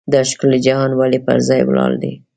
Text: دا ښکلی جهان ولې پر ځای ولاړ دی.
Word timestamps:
دا 0.13 0.21
ښکلی 0.29 0.59
جهان 0.65 0.91
ولې 0.95 1.19
پر 1.25 1.37
ځای 1.47 1.61
ولاړ 1.65 1.91
دی. 2.01 2.13